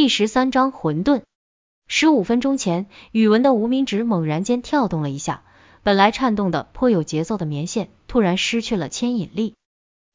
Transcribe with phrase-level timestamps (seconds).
[0.00, 1.24] 第十三章混沌。
[1.86, 5.42] 十五分钟前，宇文的无名指猛然间跳动了一下，
[5.82, 9.56] 本来颤动的颇有节奏的棉线突然失去了牵引力。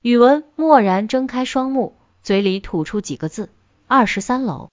[0.02, 3.52] 宇文蓦然睁开双目，嘴里吐出几个字：
[3.86, 4.70] 二十三楼。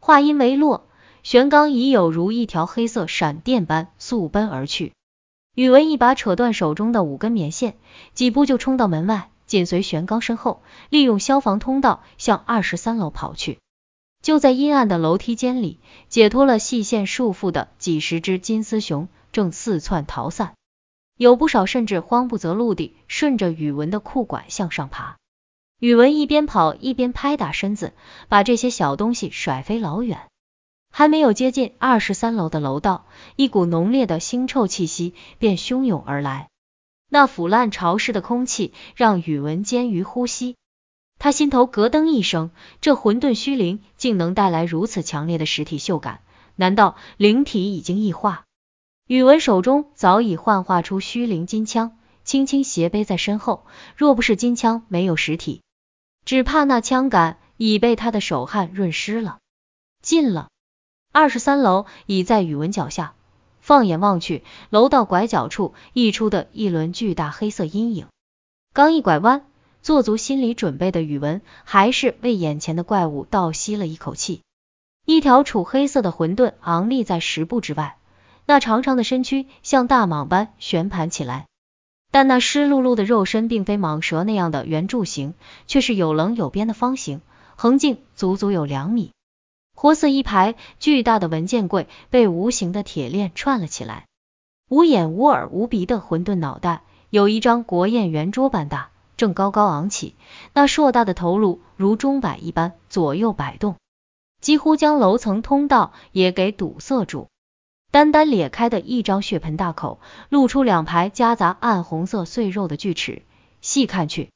[0.00, 0.86] 话音未落，
[1.24, 4.92] 玄刚已有如一条黑色闪电般速奔而去。
[5.56, 7.74] 宇文一把扯断手中的五根棉线，
[8.12, 9.32] 几步就冲到门外。
[9.46, 13.58] 紧随玄刚身后，利用消防通道向二十三楼跑去。
[14.24, 20.54] 就在阴暗的楼梯间里，解脱了细线束缚的几十只金丝熊正四窜逃散，
[21.18, 25.18] 有不少甚至慌不择路地顺着宇文的裤管向上爬。
[25.78, 27.92] 宇文一边跑一边拍打身子，
[28.28, 30.18] 把这些小东西甩飞老远。
[30.90, 33.04] 还没有接近二十三楼的楼道，
[33.36, 36.48] 一股浓烈的腥臭气息便汹涌而来。
[37.10, 40.56] 那腐烂潮湿的空气让宇文艰于呼吸，
[41.24, 42.50] 他心头咯噔一声，
[42.82, 46.20] 这混沌虚灵竟能带来如此强烈的实体嗅感，
[46.54, 48.44] 难道灵体已经异化？
[49.06, 53.64] 宇文手中早已幻化出虚灵金枪，轻轻斜背在身后，
[53.96, 55.62] 若不是金枪没有实体，
[56.26, 59.38] 只怕那枪杆已被他的手汗润湿了。
[60.02, 60.50] 近了，
[61.10, 63.14] 二十三楼已在宇文脚下。
[63.62, 68.08] 放眼望去，楼道拐角处溢出的一轮巨大黑色阴影。
[68.74, 69.46] 刚一拐弯，
[69.84, 74.40] 做足心理准备的宇文还是为眼前的怪物倒吸了一口气。
[75.04, 77.98] 一条楚黑色的混沌昂立在十步之外，
[78.46, 81.48] 那长长的身躯像大蟒般悬盘起来，
[82.10, 85.34] 但那湿漉漉的肉身并非蟒蛇那样的圆柱形，
[85.66, 87.20] 却是有棱有边的方形，
[87.54, 89.12] 横径足足有两米。
[89.76, 94.06] 活似一排巨大的文件柜，被无形的铁链串了起来。
[94.70, 100.16] 无眼无耳无鼻的混沌脑袋，有一张国宴圆桌般大，正高高昂起。
[100.52, 103.76] 那硕大的头颅如钟摆一般左右摆动，
[104.40, 107.28] 几乎将楼层通道也给堵塞住。
[107.90, 113.22] 单单裂开的一张血盆大口，露出两排夹杂暗红色碎肉的锯齿，
[113.60, 114.30] 细看去，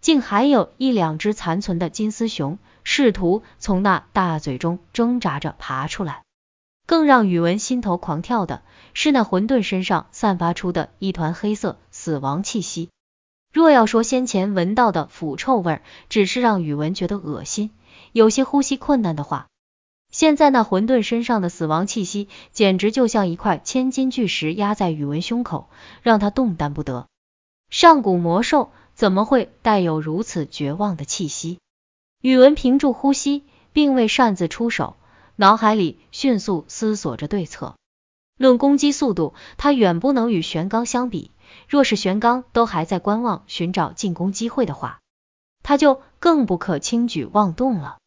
[0.00, 2.58] 竟还有一两只残存的金丝熊。
[2.84, 6.24] 试图从那大嘴中挣扎着爬出来，
[6.84, 12.90] 更让宇文心头狂跳的是那混沌身上散发出的一团黑色死亡气息。
[13.52, 17.70] 若要说先前闻到的腐臭味只是让宇文觉得恶心，
[18.12, 19.48] 有些呼吸困难的话，
[20.10, 25.68] 现在那混沌身上的死亡气息简直就像一块千斤巨石压在宇文胸口，
[26.02, 27.06] 让他动弹不得。
[27.68, 31.58] 上古魔兽怎么会带有如此绝望的气息？
[32.22, 34.96] 宇文屏住呼吸，并未擅自出手，
[35.36, 37.74] 脑海里迅速思索着对策。
[38.38, 41.30] 论攻击速度，他远不能与玄刚相比。
[41.68, 45.00] 若是玄刚都还在观望，寻找进攻机会的话，
[45.62, 47.98] 他就更不可轻举妄动了。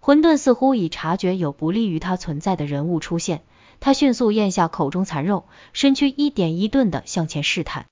[0.00, 3.44] 混沌似乎已察觉有不利于他存在的人物出现，
[3.80, 7.86] 他迅速咽下口中残肉，身躯一点一顿的向前试探。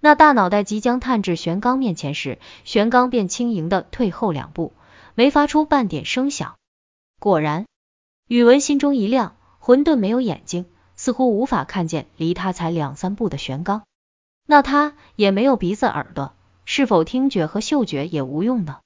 [0.00, 4.72] 那大脑袋即将探至玄刚面前时，玄刚便轻盈的退后两步。
[5.14, 6.56] 没发出半点声响。
[7.20, 7.66] 果然，
[8.28, 10.64] 宇文心中一亮，混沌没有眼睛，
[10.96, 13.82] 似乎无法看见离他才两三步的玄刚。
[14.46, 18.78] 那他也没有鼻子耳朵，是否听觉和嗅觉也无用呢？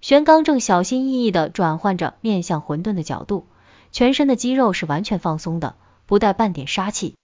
[0.00, 3.46] 玄刚正小心翼翼的转换着面向混沌的角度，
[3.90, 5.76] 全身的肌肉是完全放松的，
[6.06, 7.16] 不带半点杀气。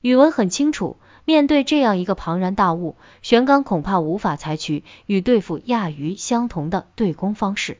[0.00, 7.78] 宇文很清楚，面对这样一个庞然大物，玄刚恐怕无法采取与对付亚鱼相同的对攻方式。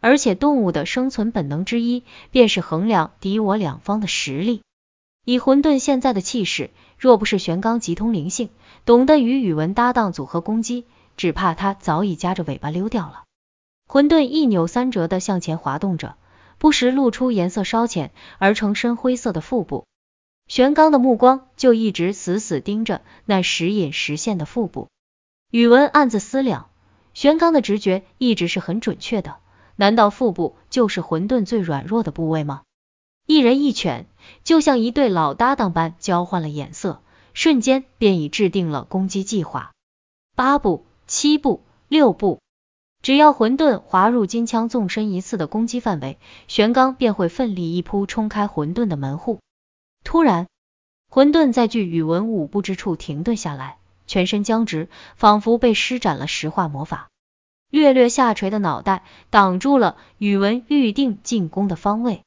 [0.00, 4.62] 而且动物的生存本能之一，便是衡量敌我两方的实力。
[5.24, 8.50] 以混沌现在的气势，若不是玄刚极通灵性，
[8.84, 10.86] 懂得与宇文搭档组合攻击，
[11.16, 13.24] 只怕他早已夹着尾巴溜掉了。
[13.86, 16.16] 混沌一扭三折的向前滑动着，
[16.58, 19.84] 不时露出颜色稍浅而成深灰色的腹部。
[20.46, 24.88] 玄刚的目光就一直死死盯着那时隐时现的腹部。
[25.50, 26.70] 宇文暗自思量，
[27.14, 29.36] 玄刚的直觉一直是很准确的。
[29.76, 32.62] 难道腹部就是混沌最软弱的部位吗？
[33.26, 34.06] 一人一犬，
[34.44, 37.02] 就像一对老搭档般交换了眼色，
[37.34, 39.72] 瞬间便已制定了攻击计划。
[40.36, 42.40] 八步、七步、六步，
[43.02, 46.18] 只要混沌滑入金枪纵深一次的攻击范围，
[46.48, 49.40] 玄刚便会奋力一扑冲开混沌的门户。
[50.04, 50.46] 突然，
[51.08, 57.08] 混沌在距宇文五步之处停顿下来，全身僵直，仿佛被施展了石化魔法。
[57.70, 62.24] 略略下垂的脑袋挡住了宇文预定进攻的方位，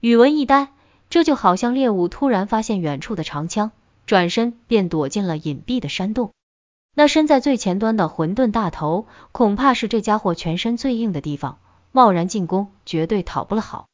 [0.00, 0.72] 宇文一呆，
[1.08, 3.70] 这就好像猎物突然发现远处的长枪，
[4.06, 6.32] 转身便躲进了隐蔽的山洞。
[6.94, 11.58] 那身在最前端的混沌大头，恐怕是这家伙全身最硬的地方，
[11.92, 13.86] 贸然进攻绝对讨不了好。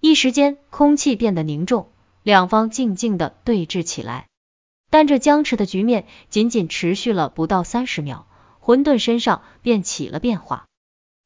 [0.00, 1.88] 一时间空气变得凝重，
[2.22, 4.26] 两方静静的对峙起来。
[4.90, 8.26] 但这僵持的局面仅仅持续了不到三十秒，
[8.60, 10.64] 混沌身上便起了变化。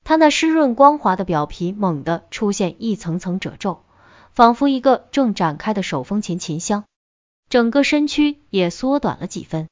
[0.04, 3.84] 他那湿润光滑的表皮猛地出现一层层褶皱，
[4.32, 6.84] 仿佛一个正展开的手风琴琴箱。
[7.48, 9.68] 整个身躯也缩短了几分。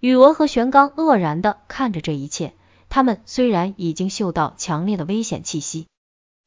[0.00, 2.54] 宇文和玄刚愕然的看着这一切，
[2.88, 5.86] 他们虽然已经嗅到强烈的危险气息，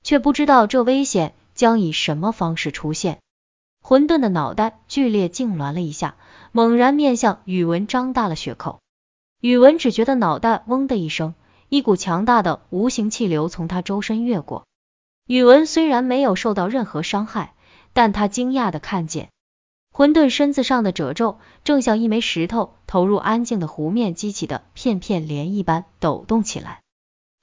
[0.04, 3.20] 却不知道这危险将以什么方式出现。
[3.82, 6.16] 混沌的脑袋剧烈痉挛了一下。
[6.52, 8.80] 猛然面向宇文，张大了血口。
[9.42, 11.36] 宇文只觉得脑袋嗡的一声，
[11.68, 14.66] 一股强大的无形气流从他周身越过。
[15.28, 17.56] 宇文虽然没有受到任何伤害，
[17.94, 19.30] 但他惊讶的看见，
[19.92, 26.82] 混沌身子上的褶皱正像一枚石头投入安静的湖面激起的片片涟漪般抖动起来。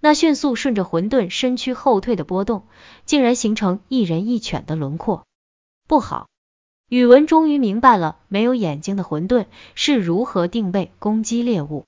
[0.00, 2.68] 那迅速顺着混沌身躯后退的波动，
[3.04, 5.24] 竟然形成一人一犬的轮廓。
[5.88, 6.28] 不好！
[6.88, 11.84] 宇文终于明白了，没有眼睛的混沌是如何定位攻击猎物。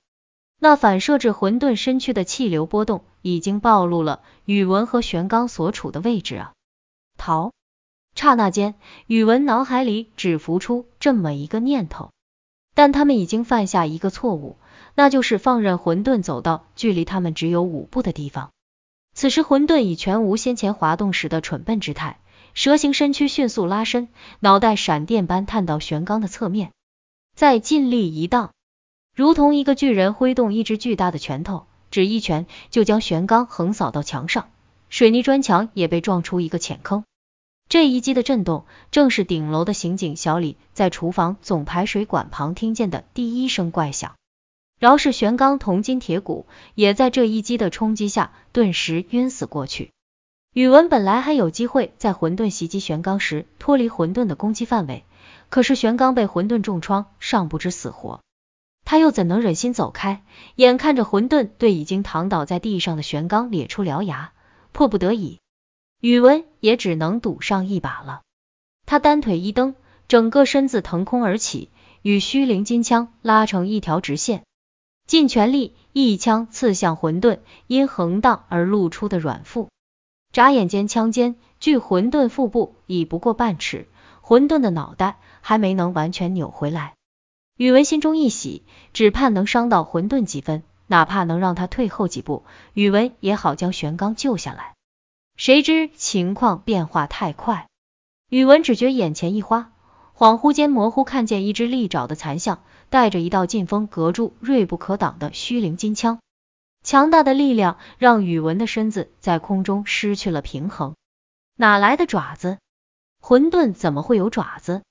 [0.59, 6.53] 那反射至混沌身躯的气流波动，已经暴露了宇文和玄刚所处的位置啊！
[7.17, 7.53] 逃！
[8.13, 8.75] 刹那间，
[9.07, 12.11] 宇文脑海里只浮出这么一个念头，
[12.75, 14.57] 但他们已经犯下一个错误，
[14.93, 18.51] 那就是放任混沌走到距离他们只有五步的地方。
[19.15, 22.19] 此时，混沌已全无先前滑动时的蠢笨之态。
[22.53, 24.07] 蛇形身躯迅速拉伸，
[24.39, 26.73] 脑袋闪电般探到玄刚的侧面，
[27.35, 28.51] 再尽力一荡，
[29.15, 34.49] 如同一个巨人挥动一只巨大的拳头，只一拳就将玄刚横扫到墙上，
[34.89, 37.05] 水泥砖墙也被撞出一个浅坑。
[37.69, 44.15] 这一击的震动，正是顶楼的刑警小李在厨房总排水管旁听见的第一声怪响。
[44.77, 49.91] 饶是玄刚铜筋铁骨，也在这一击的冲击下顿时晕死过去。
[50.51, 55.05] 宇文本来还有机会在混沌袭击玄刚时脱离混沌的攻击范围，
[55.49, 58.19] 可是玄刚被混沌重创，尚不知死活，
[58.85, 60.23] 他又怎能忍心走开？
[60.55, 64.31] 眼看着混沌对已经躺倒在地上的玄刚咧出獠牙，
[64.71, 65.39] 迫不得已，
[65.99, 68.21] 宇文也只能赌上一把了。
[68.85, 69.73] 他单腿一蹬，
[70.07, 71.71] 整个身子腾空而起，
[72.03, 74.43] 与虚灵金枪拉成一条直线，
[75.07, 79.69] 尽全力一枪刺向混沌因横荡而露出的软腹。
[80.31, 83.87] 眨眼间，枪尖距混沌腹部已不过半尺，
[84.21, 86.93] 混沌的脑袋还没能完全扭回来。
[87.57, 92.43] 宇文心中一喜，只盼能伤到混沌几分，哪怕能让他退后几步，
[92.73, 94.73] 宇文也好将玄刚救下来。
[95.37, 97.69] 谁知情况变化太快，
[98.29, 99.71] 宇文只觉眼前一花，
[100.17, 106.19] 恍惚间模糊看见一只利爪的残像，带着一道劲风隔住锐不可挡的虚灵金枪。
[106.83, 110.95] 强大的力量让宇文的身子在空中失去了平衡，
[111.55, 112.57] 哪来的爪子？
[113.21, 114.83] 混沌怎么会有爪子？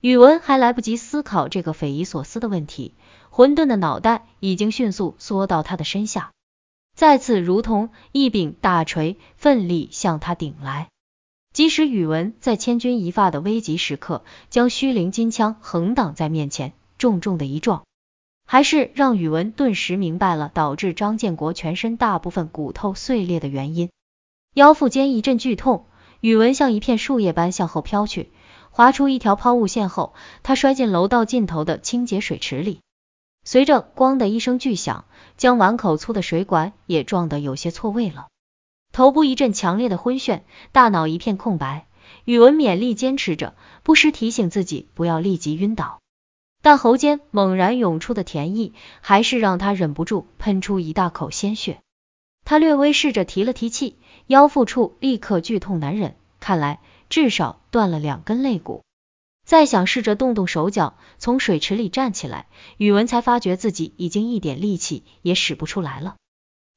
[0.00, 2.94] 宇文还来不及思考这个匪夷所思的问题，
[3.28, 6.32] 混沌的脑袋已经迅速缩到他的身下，
[6.96, 10.88] 再次如同一柄大锤奋力向他顶来。
[11.52, 17.82] 即使宇文在千钧一发的危急时刻将虚灵金枪横挡在面前，重重的一撞。
[18.46, 23.90] 还是让宇文顿时明白了导致张建国全身大部分骨头碎裂的原因。
[24.54, 25.84] 腰腹间一阵剧痛，
[26.20, 28.30] 宇文像一片树叶般向后飘去，
[28.70, 32.80] 划出一条抛物线后，他摔进楼道尽头的清洁水池里。
[33.44, 35.04] 随着“咣”的一声巨响，
[35.36, 38.28] 将碗口粗的水管也撞得有些错位了。
[38.92, 41.86] 头部一阵强烈的昏眩，大脑一片空白。
[42.24, 46.00] 宇文勉力坚持着，不时提醒自己不要立即晕倒。
[46.60, 51.80] 但喉间猛然涌出的甜意，还是让他忍不住喷出一大口鲜血。
[52.44, 53.96] 他略微试着提了提气，
[54.26, 58.82] 腰腹处立刻剧痛难忍，看来至少断了两根肋骨。
[59.44, 66.14] 再想试着动动手脚从水池里站起来，宇文才发觉自己已经一点力气也使不出来了。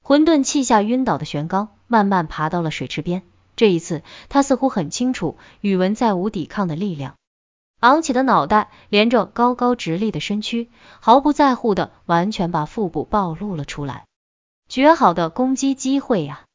[0.04, 3.22] 混沌气下晕倒的玄刚慢慢爬到了水池边，
[3.56, 7.16] 这一次他似乎很清楚宇文再无抵抗的力量。
[7.80, 14.06] 昂起的脑袋连着高高直立的身躯，毫不在乎的完全把腹部暴露了出来。
[14.68, 16.46] 绝好的攻击机会呀！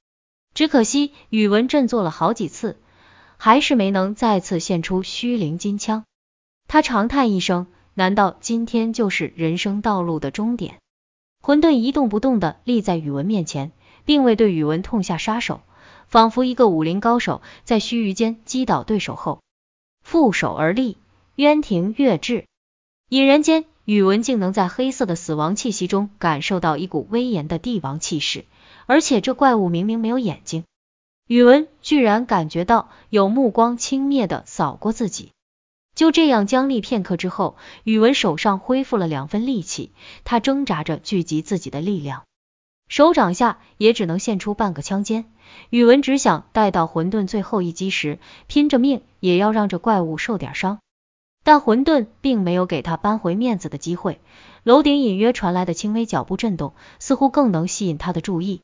[0.54, 2.80] 只可惜宇文振作了好几次，
[3.38, 6.04] 还是没能再次现出虚灵金枪。
[6.66, 10.74] 他长叹一声，难道今天就是人生道路的终点？
[11.40, 13.72] 混沌一动不动的立在宇文面前，
[14.04, 15.62] 并未对宇文痛下杀手，
[16.08, 19.40] 仿佛一个武林高手在须臾间击倒对手后，
[20.02, 20.98] 负手而立。
[21.36, 22.46] 渊庭月至，
[23.08, 28.44] 隐然间，宇文竟能在黑色的死亡气息中感受到一股威严的帝王气势，
[28.86, 30.64] 而且这怪物明明没有眼睛，
[31.28, 35.30] 宇文居然感觉到有目光轻蔑的扫过自己。
[35.94, 39.92] 就这样僵立片刻之后，宇文手上恢复了两分力气，
[40.24, 42.22] 他挣扎着聚集自己的力量，
[42.88, 45.30] 手掌下也只能现出半个枪尖。
[45.68, 50.78] 宇文只想待到混沌最后一击时，拼着命也要让这怪物受点伤。
[51.44, 54.18] 但混沌并没有给他扳回面子的机会。
[54.62, 58.62] 楼顶隐约传来的轻微脚步震动，似乎更能吸引他的注意。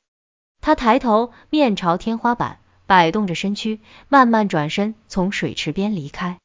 [0.65, 6.39] 他抬头，面朝天花板，摆动着身躯，慢慢转身从水池边离开。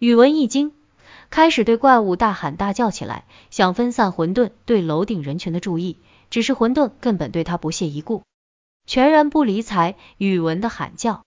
[0.00, 0.72] 宇文一惊，
[1.30, 5.98] 开始对怪物大喊大叫起来，想分散混沌对楼顶人群的注意。
[6.28, 8.24] 只是混沌根本对他不屑一顾。
[8.84, 11.22] 全然不理睬宇文的喊叫，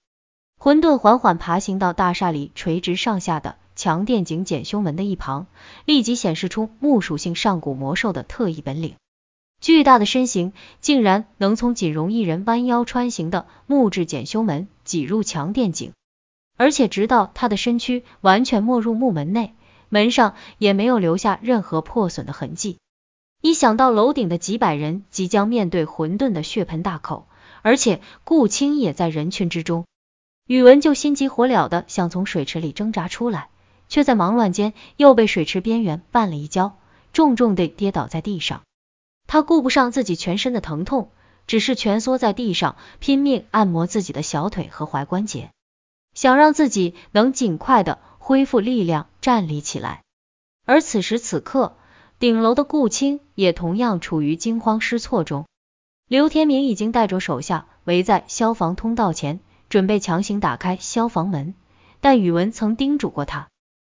[0.59, 5.47] 混沌缓缓爬行到大厦里垂直上下的强电井检修门的一旁，
[5.85, 8.95] 立即显示出木属性上古魔兽的特异本领。
[9.61, 15.93] 巨大的身形竟然能从仅容一人弯腰穿行的木质检修门挤入强电井，
[16.55, 19.55] 而且直到他的身躯完全没入木门内，
[19.89, 22.77] 门上也没有留下任何破损的痕迹。
[23.41, 27.27] 一想到楼顶的几百人即将面对混沌的血盆大口，
[27.61, 29.85] 而且顾青也在人群之中，
[30.47, 33.49] 宇文就心急火燎的想从水池里挣扎出来，
[33.87, 36.77] 却在忙乱间又被水池边缘绊了一跤，
[37.13, 38.61] 重重的跌倒在地上。
[39.27, 41.09] 他顾不上自己全身的疼痛，
[41.47, 45.51] 只是蜷缩在地上，拼命按摩自己的小腿和踝关节，
[46.13, 50.01] 想让自己能尽快的恢复力量，站立起来。
[50.65, 51.75] 而此时此刻，
[52.17, 55.45] 顶楼的顾青也同样处于惊慌失措中。
[56.07, 59.39] 刘天明已经带着手下围在消防通道前，
[59.69, 61.53] 准备强行打开消防门。
[61.99, 63.47] 但宇文曾叮嘱过他，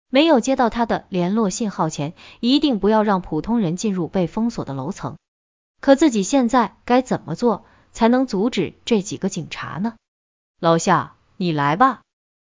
[0.10, 5.18] 没有接到他的联络信号前，一定不要让普通人进入被封锁的楼层。
[5.82, 9.96] 可自己现在该怎么做才能阻止这几个警察呢？
[10.60, 12.02] 老夏，你来吧。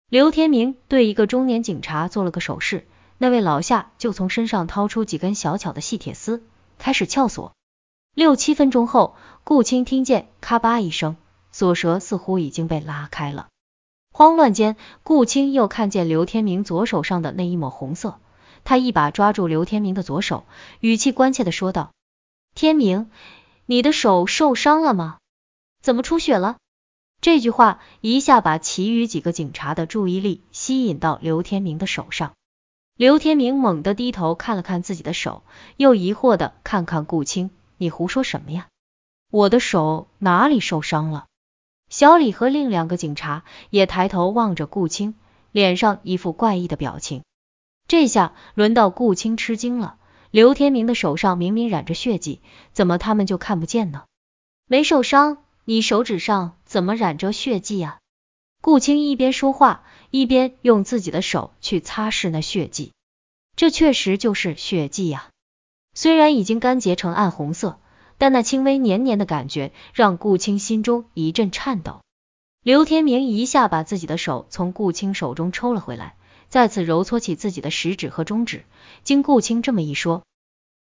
[0.09, 2.89] 刘天明对一个中年警察做了个手势，
[3.19, 6.43] 那位老夏就从身上掏出几根小巧的细铁丝，
[6.79, 7.53] 开始撬锁。
[8.15, 9.15] 六七分钟后，
[9.45, 11.17] 顾青听见咔吧一声，
[11.53, 13.47] 锁舌似乎已经被拉开了。
[14.21, 18.19] 慌乱间，顾青又看见刘天明左手上的那一抹红色，
[18.65, 20.45] 他一把抓住刘天明的左手，
[20.81, 21.93] 语气关切的说道
[22.55, 23.11] ：“天明，
[23.65, 25.17] 你的手受伤了吗？
[25.81, 26.59] 怎么出血了？”
[27.23, 32.33] 这句话一下把其余几个警察的注意力吸引到刘天明的手上。
[32.99, 35.43] 刘天明猛地低头看了看自己的手，
[35.79, 37.49] 又疑惑的看看顾青。
[37.79, 38.69] 你胡说什么呀？
[39.31, 41.25] 我的手哪里受伤了？
[41.91, 45.17] 小李和另两个警察也抬头望着顾青，
[45.51, 47.23] 脸上一副怪异的表情。
[47.89, 49.97] 这下轮到顾青吃惊了，
[50.31, 52.41] 刘天明的手上明明染着血迹，
[52.73, 54.05] 怎么他们就看不见呢？
[54.69, 57.99] 没受伤，你手指上怎么染着血迹啊？
[58.63, 62.93] 顾青一边说话，一边用自己的手去擦拭那血迹，
[63.57, 65.29] 这确实就是血迹呀。
[65.93, 67.81] 虽然已经干结成暗红色，
[68.21, 72.03] 但那轻微黏黏的感觉让顾青心中一阵颤抖。
[72.63, 76.17] 刘天明一下把自己的手从顾青手中抽了回来，
[76.51, 78.67] 再次揉搓起自己的食指和中指。
[79.05, 80.23] 经顾青这么一说，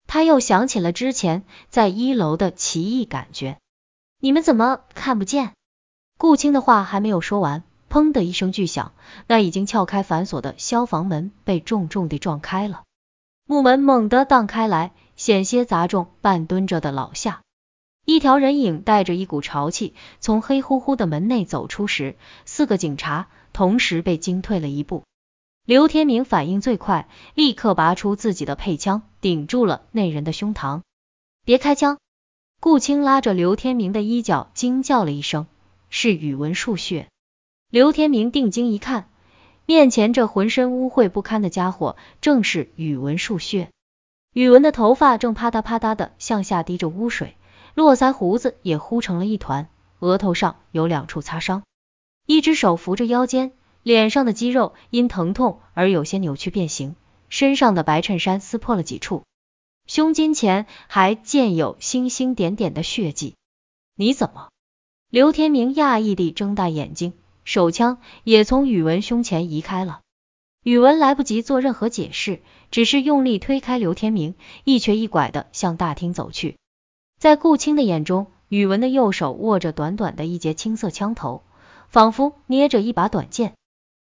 [0.06, 3.56] 他又想起了之前在一楼的奇异感觉。
[4.20, 5.52] 你们怎么看不见？
[6.18, 8.92] 顾青的话还没有说完，砰的一声巨响，
[9.26, 12.82] 那已经撬开反锁的消防门被重重地撞开了。
[13.46, 17.42] 木门猛地荡开来，险些砸中半蹲着的老夏。
[18.06, 25.04] 一条人影带着一股潮气从黑乎乎的门内走出时，四个警察同时被惊退了一步。
[25.66, 30.80] 刘天明反应最快，立刻拔出自己的配枪，顶住了那人的胸膛。
[31.44, 31.98] 别开枪！
[32.58, 35.46] 顾青拉着刘天明的衣角，惊叫了一声
[35.90, 37.08] ：“是宇文树血！”
[37.70, 39.10] 刘天明定睛一看。
[39.66, 43.68] 面前这浑身污秽不堪的家伙，正是宇文树血。
[44.32, 47.36] 宇文的头发正啪嗒啪嗒的向下滴着污水，
[47.74, 49.68] 络腮胡子也糊成了一团，
[49.98, 51.64] 额头上有两处擦伤，
[52.26, 53.50] 一只手扶着腰间，
[53.82, 56.94] 脸上的肌肉因疼痛而有些扭曲变形，
[57.28, 59.24] 身上的白衬衫撕破了几处，
[59.86, 63.34] 胸襟前还见有星星点点的血迹。
[63.96, 64.48] 你怎么？
[65.10, 67.14] 刘天明讶异地睁大眼睛。
[67.42, 70.02] 手枪也从宇文胸前移开了，
[70.62, 76.58] 宇文来不及做任何解释，只是用力推开刘天明，一瘸一拐的向大厅走去。
[77.18, 81.42] 在顾青的眼中，宇文的右手握着短短的一截青色枪头，
[81.88, 83.54] 仿佛捏着一把短剑。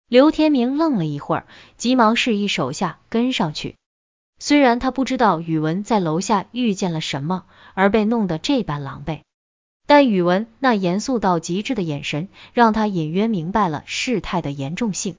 [0.08, 1.46] 刘天明愣了一会儿，
[1.78, 3.76] 急忙示意手下跟上去。
[4.38, 9.20] 虽然他不知道宇文在楼下遇见了什么，而被弄得这般狼狈。
[9.86, 15.16] 但宇文那严肃到极致的眼神，让他隐约明白了事态的严重性。